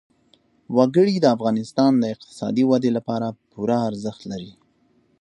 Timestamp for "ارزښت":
3.89-4.21